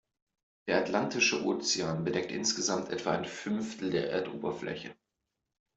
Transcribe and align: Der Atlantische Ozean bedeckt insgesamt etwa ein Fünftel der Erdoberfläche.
Der 0.67 0.79
Atlantische 0.79 1.43
Ozean 1.45 2.03
bedeckt 2.03 2.31
insgesamt 2.31 2.89
etwa 2.89 3.11
ein 3.11 3.23
Fünftel 3.25 3.91
der 3.91 4.11
Erdoberfläche. 4.11 4.95